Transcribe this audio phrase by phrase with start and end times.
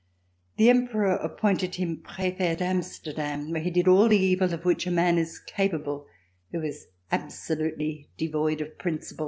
[0.57, 4.87] The Emperor appointed him Prefet at Amsterdam where he did all the evil of which
[4.87, 6.07] a man is capable
[6.51, 9.19] who is absolutely devoid of principle.